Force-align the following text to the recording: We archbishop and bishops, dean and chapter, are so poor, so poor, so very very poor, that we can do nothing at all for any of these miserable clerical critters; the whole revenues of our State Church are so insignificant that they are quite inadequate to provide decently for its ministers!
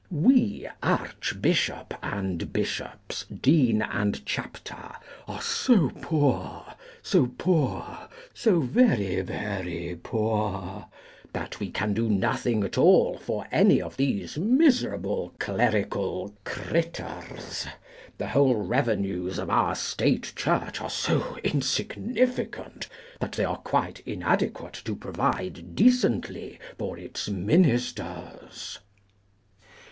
We 0.09 0.67
archbishop 0.81 1.93
and 2.01 2.51
bishops, 2.51 3.25
dean 3.25 3.83
and 3.83 4.25
chapter, 4.25 4.93
are 5.27 5.41
so 5.43 5.91
poor, 6.01 6.73
so 7.03 7.27
poor, 7.37 8.07
so 8.33 8.61
very 8.61 9.21
very 9.21 9.99
poor, 10.01 10.87
that 11.33 11.59
we 11.59 11.69
can 11.69 11.93
do 11.93 12.09
nothing 12.09 12.63
at 12.63 12.79
all 12.79 13.19
for 13.19 13.45
any 13.51 13.79
of 13.79 13.97
these 13.97 14.39
miserable 14.39 15.35
clerical 15.37 16.33
critters; 16.45 17.67
the 18.17 18.29
whole 18.29 18.55
revenues 18.55 19.37
of 19.37 19.51
our 19.51 19.75
State 19.75 20.33
Church 20.35 20.81
are 20.81 20.89
so 20.89 21.37
insignificant 21.43 22.87
that 23.19 23.33
they 23.33 23.45
are 23.45 23.57
quite 23.57 23.99
inadequate 24.07 24.81
to 24.85 24.95
provide 24.95 25.75
decently 25.75 26.57
for 26.79 26.97
its 26.97 27.29
ministers! 27.29 28.79